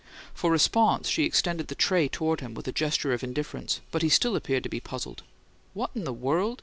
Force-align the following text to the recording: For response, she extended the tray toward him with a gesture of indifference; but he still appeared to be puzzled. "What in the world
For 0.33 0.49
response, 0.51 1.07
she 1.09 1.25
extended 1.25 1.67
the 1.67 1.75
tray 1.75 2.07
toward 2.07 2.39
him 2.39 2.55
with 2.55 2.67
a 2.67 2.71
gesture 2.71 3.13
of 3.13 3.23
indifference; 3.23 3.81
but 3.91 4.01
he 4.01 4.09
still 4.09 4.35
appeared 4.35 4.63
to 4.63 4.67
be 4.67 4.79
puzzled. 4.79 5.21
"What 5.75 5.91
in 5.93 6.05
the 6.05 6.11
world 6.11 6.59